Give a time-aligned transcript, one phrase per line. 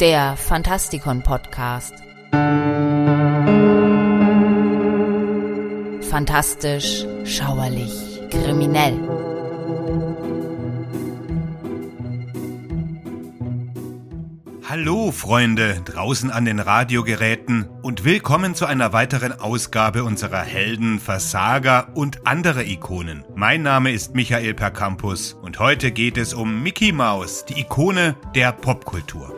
[0.00, 1.94] der Fantastikon Podcast.
[6.10, 8.98] Fantastisch, schauerlich, kriminell.
[14.68, 21.88] Hallo Freunde draußen an den Radiogeräten und willkommen zu einer weiteren Ausgabe unserer Helden, Versager
[21.94, 23.24] und andere Ikonen.
[23.34, 28.52] Mein Name ist Michael Percampus und heute geht es um Mickey Mouse, die Ikone der
[28.52, 29.35] Popkultur.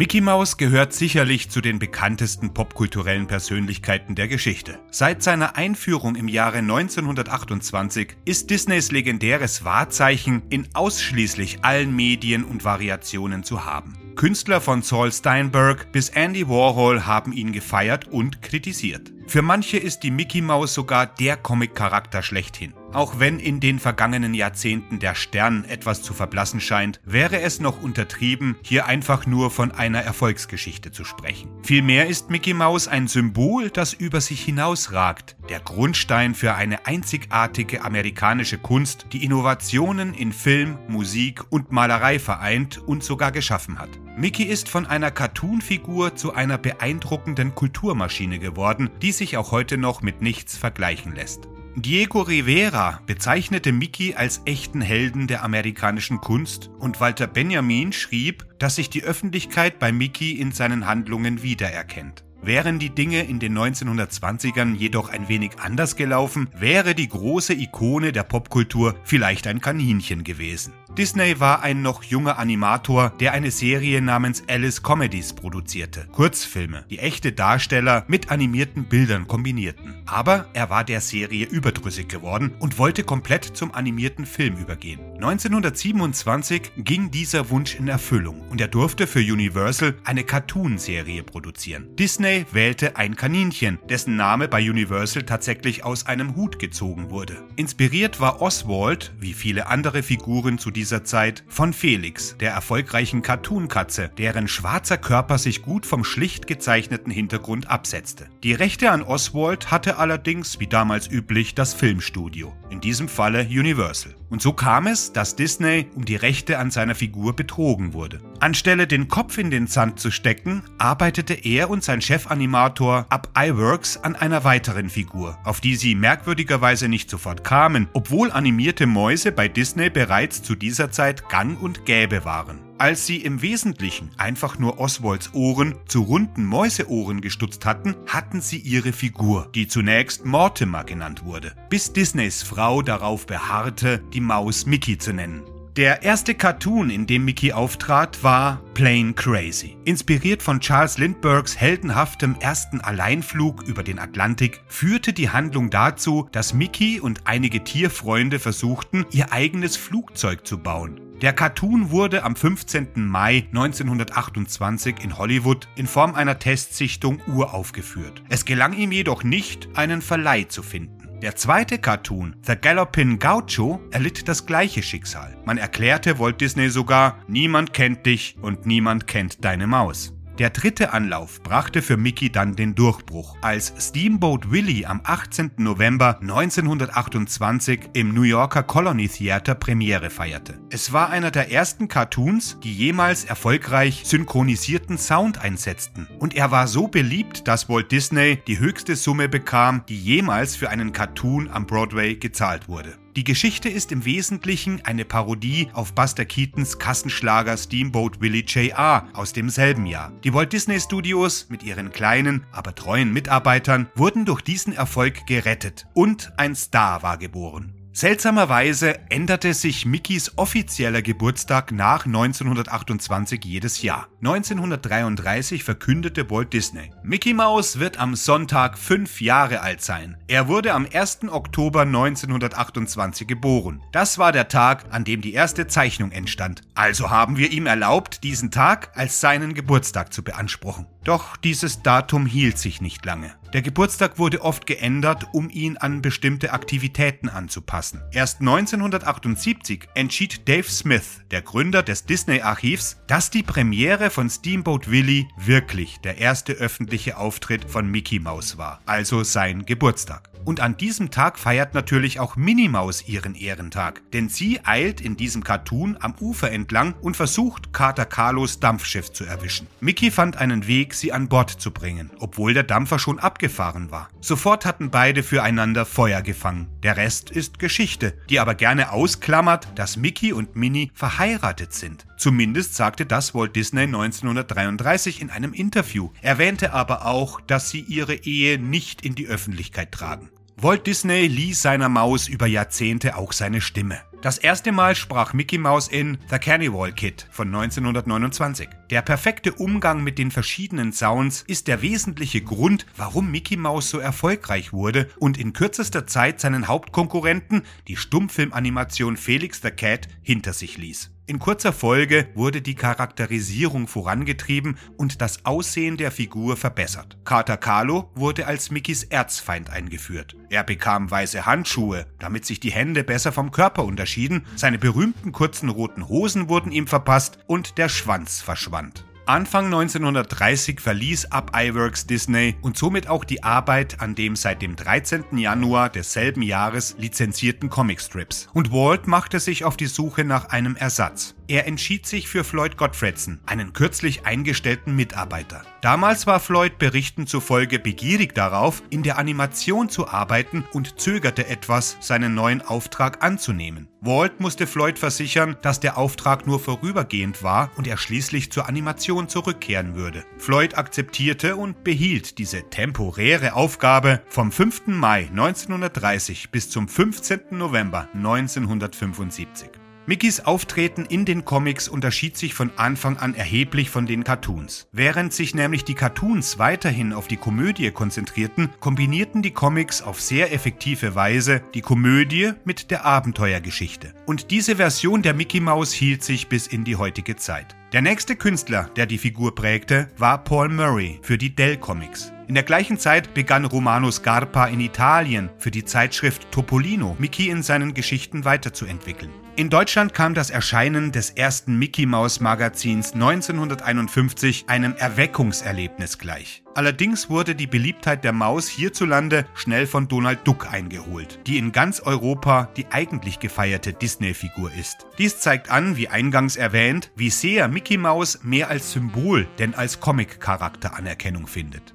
[0.00, 4.78] Mickey Mouse gehört sicherlich zu den bekanntesten popkulturellen Persönlichkeiten der Geschichte.
[4.90, 12.64] Seit seiner Einführung im Jahre 1928 ist Disneys legendäres Wahrzeichen in ausschließlich allen Medien und
[12.64, 13.98] Variationen zu haben.
[14.16, 19.12] Künstler von Saul Steinberg bis Andy Warhol haben ihn gefeiert und kritisiert.
[19.26, 22.72] Für manche ist die Mickey Mouse sogar der Comic-Charakter schlechthin.
[22.92, 27.80] Auch wenn in den vergangenen Jahrzehnten der Stern etwas zu verblassen scheint, wäre es noch
[27.80, 31.50] untertrieben, hier einfach nur von einer Erfolgsgeschichte zu sprechen.
[31.62, 37.82] Vielmehr ist Mickey Mouse ein Symbol, das über sich hinausragt, der Grundstein für eine einzigartige
[37.82, 43.90] amerikanische Kunst, die Innovationen in Film, Musik und Malerei vereint und sogar geschaffen hat.
[44.16, 50.02] Mickey ist von einer Cartoon-Figur zu einer beeindruckenden Kulturmaschine geworden, die sich auch heute noch
[50.02, 51.48] mit nichts vergleichen lässt.
[51.76, 58.74] Diego Rivera bezeichnete Mickey als echten Helden der amerikanischen Kunst und Walter Benjamin schrieb, dass
[58.74, 62.24] sich die Öffentlichkeit bei Mickey in seinen Handlungen wiedererkennt.
[62.42, 68.12] Wären die Dinge in den 1920ern jedoch ein wenig anders gelaufen, wäre die große Ikone
[68.12, 70.72] der Popkultur vielleicht ein Kaninchen gewesen.
[70.98, 76.06] Disney war ein noch junger Animator, der eine Serie namens Alice Comedies produzierte.
[76.10, 79.94] Kurzfilme, die echte Darsteller mit animierten Bildern kombinierten.
[80.04, 85.00] Aber er war der Serie überdrüssig geworden und wollte komplett zum animierten Film übergehen.
[85.14, 91.94] 1927 ging dieser Wunsch in Erfüllung und er durfte für Universal eine Cartoon-Serie produzieren.
[91.96, 97.44] Disney wählte ein Kaninchen, dessen Name bei Universal tatsächlich aus einem Hut gezogen wurde.
[97.54, 104.10] Inspiriert war Oswald, wie viele andere Figuren zu dieser Zeit von Felix, der erfolgreichen Cartoon-Katze,
[104.18, 108.26] deren schwarzer Körper sich gut vom schlicht gezeichneten Hintergrund absetzte.
[108.42, 114.16] Die Rechte an Oswald hatte allerdings, wie damals üblich, das Filmstudio, in diesem Falle Universal.
[114.30, 118.20] Und so kam es, dass Disney um die Rechte an seiner Figur betrogen wurde.
[118.38, 123.96] Anstelle den Kopf in den Sand zu stecken, arbeitete er und sein Chefanimator Up iWorks
[123.96, 129.48] an einer weiteren Figur, auf die sie merkwürdigerweise nicht sofort kamen, obwohl animierte Mäuse bei
[129.48, 132.60] Disney bereits zu dieser Zeit gang und gäbe waren.
[132.78, 138.58] Als sie im Wesentlichen einfach nur Oswalds Ohren zu runden Mäuseohren gestutzt hatten, hatten sie
[138.58, 144.96] ihre Figur, die zunächst Mortimer genannt wurde, bis Disneys Frau darauf beharrte, die Maus Mickey
[144.96, 145.42] zu nennen.
[145.76, 149.76] Der erste Cartoon, in dem Mickey auftrat, war Plain Crazy.
[149.84, 156.54] Inspiriert von Charles Lindberghs heldenhaftem ersten Alleinflug über den Atlantik, führte die Handlung dazu, dass
[156.54, 161.00] Mickey und einige Tierfreunde versuchten, ihr eigenes Flugzeug zu bauen.
[161.22, 162.88] Der Cartoon wurde am 15.
[163.06, 168.24] Mai 1928 in Hollywood in Form einer Testsichtung uraufgeführt.
[168.28, 170.99] Es gelang ihm jedoch nicht, einen Verleih zu finden.
[171.22, 175.36] Der zweite Cartoon, The Gallopin Gaucho, erlitt das gleiche Schicksal.
[175.44, 180.14] Man erklärte Walt Disney sogar, niemand kennt dich und niemand kennt deine Maus.
[180.40, 185.50] Der dritte Anlauf brachte für Mickey dann den Durchbruch, als Steamboat Willie am 18.
[185.58, 190.58] November 1928 im New Yorker Colony Theater Premiere feierte.
[190.70, 196.08] Es war einer der ersten Cartoons, die jemals erfolgreich synchronisierten Sound einsetzten.
[196.18, 200.70] Und er war so beliebt, dass Walt Disney die höchste Summe bekam, die jemals für
[200.70, 202.96] einen Cartoon am Broadway gezahlt wurde.
[203.16, 209.08] Die Geschichte ist im Wesentlichen eine Parodie auf Buster Keatons Kassenschlager Steamboat Willie J.R.
[209.14, 210.12] aus demselben Jahr.
[210.22, 215.88] Die Walt Disney Studios mit ihren kleinen, aber treuen Mitarbeitern wurden durch diesen Erfolg gerettet
[215.94, 217.79] und ein Star war geboren.
[217.92, 224.06] Seltsamerweise änderte sich Mickys offizieller Geburtstag nach 1928 jedes Jahr.
[224.20, 230.16] 1933 verkündete Walt Disney, Mickey Mouse wird am Sonntag fünf Jahre alt sein.
[230.28, 231.28] Er wurde am 1.
[231.30, 233.82] Oktober 1928 geboren.
[233.90, 236.62] Das war der Tag, an dem die erste Zeichnung entstand.
[236.74, 240.86] Also haben wir ihm erlaubt, diesen Tag als seinen Geburtstag zu beanspruchen.
[241.02, 243.34] Doch dieses Datum hielt sich nicht lange.
[243.52, 248.00] Der Geburtstag wurde oft geändert, um ihn an bestimmte Aktivitäten anzupassen.
[248.12, 255.26] Erst 1978 entschied Dave Smith, der Gründer des Disney-Archivs, dass die Premiere von Steamboat Willie
[255.36, 260.30] wirklich der erste öffentliche Auftritt von Mickey Mouse war, also sein Geburtstag.
[260.50, 265.16] Und an diesem Tag feiert natürlich auch Minnie Maus ihren Ehrentag, denn sie eilt in
[265.16, 269.68] diesem Cartoon am Ufer entlang und versucht, Kater Carlos Dampfschiff zu erwischen.
[269.78, 274.08] Mickey fand einen Weg, sie an Bord zu bringen, obwohl der Dampfer schon abgefahren war.
[274.20, 276.66] Sofort hatten beide füreinander Feuer gefangen.
[276.82, 282.06] Der Rest ist Geschichte, die aber gerne ausklammert, dass Mickey und Minnie verheiratet sind.
[282.16, 288.14] Zumindest sagte das Walt Disney 1933 in einem Interview, erwähnte aber auch, dass sie ihre
[288.16, 290.28] Ehe nicht in die Öffentlichkeit tragen.
[290.62, 293.98] Walt Disney ließ seiner Maus über Jahrzehnte auch seine Stimme.
[294.20, 298.68] Das erste Mal sprach Mickey Mouse in The Carnival Kid von 1929.
[298.90, 304.00] Der perfekte Umgang mit den verschiedenen Sounds ist der wesentliche Grund, warum Mickey Mouse so
[304.00, 310.76] erfolgreich wurde und in kürzester Zeit seinen Hauptkonkurrenten, die Stummfilmanimation Felix the Cat, hinter sich
[310.76, 311.10] ließ.
[311.30, 317.18] In kurzer Folge wurde die Charakterisierung vorangetrieben und das Aussehen der Figur verbessert.
[317.24, 320.34] Kater Carlo wurde als Mickys Erzfeind eingeführt.
[320.48, 325.68] Er bekam weiße Handschuhe, damit sich die Hände besser vom Körper unterschieden, seine berühmten kurzen
[325.68, 329.04] roten Hosen wurden ihm verpasst und der Schwanz verschwand.
[329.30, 334.74] Anfang 1930 verließ Up iWorks Disney und somit auch die Arbeit an dem seit dem
[334.74, 335.38] 13.
[335.38, 338.48] Januar desselben Jahres lizenzierten Comicstrips.
[338.54, 341.36] Und Walt machte sich auf die Suche nach einem Ersatz.
[341.50, 345.62] Er entschied sich für Floyd Gottfredson, einen kürzlich eingestellten Mitarbeiter.
[345.80, 351.96] Damals war Floyd Berichten zufolge begierig darauf, in der Animation zu arbeiten und zögerte etwas,
[351.98, 353.88] seinen neuen Auftrag anzunehmen.
[354.00, 359.28] Walt musste Floyd versichern, dass der Auftrag nur vorübergehend war und er schließlich zur Animation
[359.28, 360.24] zurückkehren würde.
[360.38, 364.86] Floyd akzeptierte und behielt diese temporäre Aufgabe vom 5.
[364.86, 367.40] Mai 1930 bis zum 15.
[367.50, 369.79] November 1975.
[370.10, 374.88] Mickeys Auftreten in den Comics unterschied sich von Anfang an erheblich von den Cartoons.
[374.90, 380.52] Während sich nämlich die Cartoons weiterhin auf die Komödie konzentrierten, kombinierten die Comics auf sehr
[380.52, 384.12] effektive Weise die Komödie mit der Abenteuergeschichte.
[384.26, 387.76] Und diese Version der Mickey Mouse hielt sich bis in die heutige Zeit.
[387.92, 392.32] Der nächste Künstler, der die Figur prägte, war Paul Murray für die Dell Comics.
[392.48, 397.62] In der gleichen Zeit begann Romano Scarpa in Italien für die Zeitschrift Topolino Mickey in
[397.62, 399.30] seinen Geschichten weiterzuentwickeln.
[399.60, 406.62] In Deutschland kam das Erscheinen des ersten Mickey Mouse Magazins 1951 einem Erweckungserlebnis gleich.
[406.74, 412.00] Allerdings wurde die Beliebtheit der Maus hierzulande schnell von Donald Duck eingeholt, die in ganz
[412.00, 415.04] Europa die eigentlich gefeierte Disney-Figur ist.
[415.18, 420.00] Dies zeigt an, wie eingangs erwähnt, wie sehr Mickey Mouse mehr als Symbol denn als
[420.00, 421.94] Comic-Charakter Anerkennung findet.